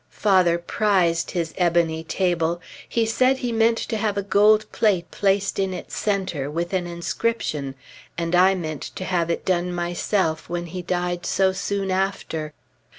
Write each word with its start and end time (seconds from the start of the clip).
Father 0.17 0.57
prized 0.57 1.29
his 1.29 1.53
ebony 1.59 2.03
table. 2.03 2.59
He 2.89 3.05
said 3.05 3.37
he 3.37 3.51
meant 3.51 3.77
to 3.77 3.97
have 3.97 4.17
a 4.17 4.23
gold 4.23 4.65
plate 4.71 5.11
placed 5.11 5.59
in 5.59 5.75
its 5.75 5.95
centre, 5.95 6.49
with 6.49 6.73
an 6.73 6.87
inscription, 6.87 7.75
and 8.17 8.33
I 8.33 8.55
meant 8.55 8.81
to 8.95 9.05
have 9.05 9.29
it 9.29 9.45
done 9.45 9.71
myself 9.71 10.49
when 10.49 10.65
he 10.65 10.81
died 10.81 11.23
so 11.27 11.51
soon 11.51 11.91
after. 11.91 12.51